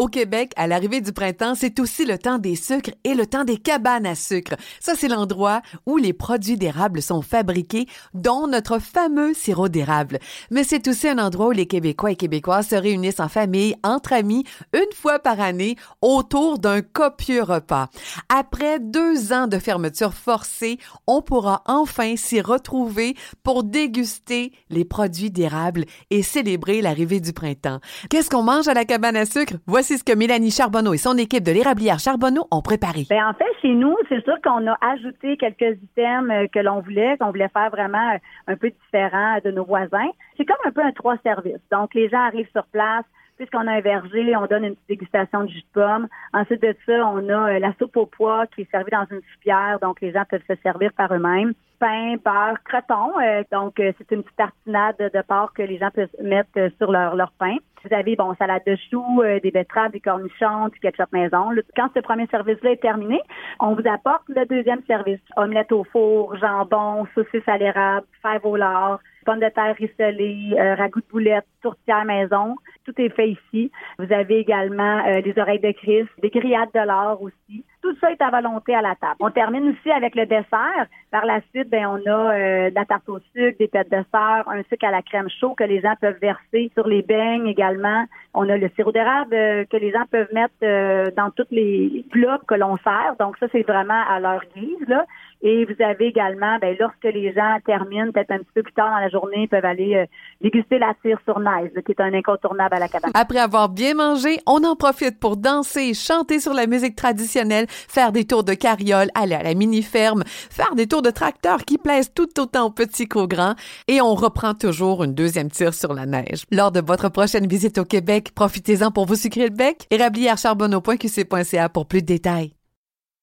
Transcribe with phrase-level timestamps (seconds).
[0.00, 3.44] Au Québec, à l'arrivée du printemps, c'est aussi le temps des sucres et le temps
[3.44, 4.54] des cabanes à sucre.
[4.80, 7.84] Ça, c'est l'endroit où les produits d'érable sont fabriqués,
[8.14, 10.18] dont notre fameux sirop d'érable.
[10.50, 14.14] Mais c'est aussi un endroit où les Québécois et Québécoises se réunissent en famille, entre
[14.14, 17.90] amis, une fois par année, autour d'un copieux repas.
[18.30, 25.30] Après deux ans de fermeture forcée, on pourra enfin s'y retrouver pour déguster les produits
[25.30, 27.80] d'érable et célébrer l'arrivée du printemps.
[28.08, 29.56] Qu'est-ce qu'on mange à la cabane à sucre?
[29.66, 33.06] Voici c'est ce que Mélanie Charbonneau et son équipe de l'érablière Charbonneau ont préparé.
[33.10, 36.78] Bien, en fait, chez nous, c'est sûr qu'on a ajouté quelques items euh, que l'on
[36.78, 40.10] voulait, qu'on voulait faire vraiment euh, un peu différent de nos voisins.
[40.36, 41.58] C'est comme un peu un trois services.
[41.72, 43.04] Donc, les gens arrivent sur place,
[43.36, 46.06] puisqu'on a un verger, on donne une petite dégustation de jus de pomme.
[46.34, 49.22] Ensuite de ça, on a euh, la soupe au pois qui est servie dans une
[49.34, 51.52] soupière, donc les gens peuvent se servir par eux-mêmes.
[51.80, 53.14] Pain, beurre, croton,
[53.50, 57.32] donc c'est une petite tartinade de porc que les gens peuvent mettre sur leur, leur
[57.32, 57.56] pain.
[57.84, 61.50] Vous avez, bon, salade de choux, euh, des betteraves, des cornichons, du ketchup maison.
[61.74, 63.20] quand ce premier service-là est terminé,
[63.58, 65.20] on vous apporte le deuxième service.
[65.36, 70.74] Omelette au four, jambon, saucisse à l'érable, fèves au lard, pommes de terre rissolées, euh,
[70.74, 72.54] ragoût de boulettes, tourtière maison.
[72.84, 73.70] Tout est fait ici.
[73.98, 77.64] Vous avez également euh, des oreilles de Christ, des grillades de l'or aussi.
[77.82, 79.16] Tout ça est à volonté à la table.
[79.20, 80.86] On termine aussi avec le dessert.
[81.10, 84.04] Par la suite, ben, on a euh, de la tarte au sucre, des pêtes de
[84.12, 87.46] sœur, un sucre à la crème chaud que les gens peuvent verser sur les beignes
[87.46, 88.04] également.
[88.34, 92.54] On a le sirop d'érable que les gens peuvent mettre dans tous les plats que
[92.54, 93.16] l'on sert.
[93.18, 94.88] Donc ça, c'est vraiment à leur guise.
[94.88, 95.04] Là.
[95.42, 98.90] Et vous avez également, ben, lorsque les gens terminent, peut-être un petit peu plus tard
[98.90, 100.04] dans la journée, ils peuvent aller euh,
[100.42, 103.10] déguster la tire sur neige, qui est un incontournable à la cabane.
[103.14, 108.12] Après avoir bien mangé, on en profite pour danser, chanter sur la musique traditionnelle, faire
[108.12, 112.12] des tours de carriole, aller à la mini-ferme, faire des tours de tracteur qui plaisent
[112.12, 113.54] tout autant aux petits qu'aux grands.
[113.88, 116.44] Et on reprend toujours une deuxième tire sur la neige.
[116.52, 119.86] Lors de votre prochaine visite au Québec, profitez-en pour vous sucrer le bec.
[119.90, 122.52] Érablièrecharbonneau.qc.ca pour plus de détails.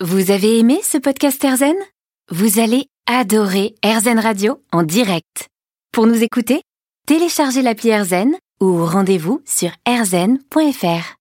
[0.00, 1.76] Vous avez aimé ce podcast Erzen?
[2.30, 5.48] Vous allez adorer AirZen Radio en direct.
[5.92, 6.62] Pour nous écouter,
[7.06, 11.14] téléchargez l'appli AirZen ou rendez-vous sur airzen.fr.